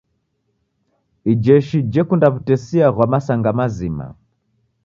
[1.31, 4.07] Ijeshi jekunda w'utesia ghwa masanga mazima.